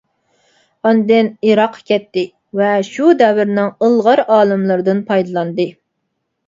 ئاندىن 0.89 1.29
ئىراققا 1.49 1.85
كەتتى 1.91 2.23
ۋە 2.61 2.71
شۇ 2.89 3.13
دەۋرنىڭ 3.23 3.71
ئىلغار 3.77 4.27
ئالىملىرىدىن 4.27 5.07
پايدىلاندى. 5.13 5.71